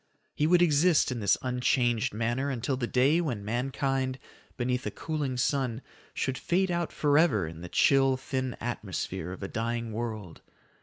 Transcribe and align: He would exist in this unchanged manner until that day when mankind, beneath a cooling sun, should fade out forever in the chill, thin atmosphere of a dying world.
He 0.33 0.47
would 0.47 0.63
exist 0.63 1.11
in 1.11 1.19
this 1.19 1.37
unchanged 1.43 2.11
manner 2.11 2.49
until 2.49 2.75
that 2.75 2.91
day 2.91 3.21
when 3.21 3.45
mankind, 3.45 4.17
beneath 4.57 4.83
a 4.87 4.89
cooling 4.89 5.37
sun, 5.37 5.83
should 6.15 6.39
fade 6.39 6.71
out 6.71 6.91
forever 6.91 7.45
in 7.45 7.61
the 7.61 7.69
chill, 7.69 8.17
thin 8.17 8.55
atmosphere 8.59 9.31
of 9.31 9.43
a 9.43 9.47
dying 9.47 9.91
world. 9.93 10.41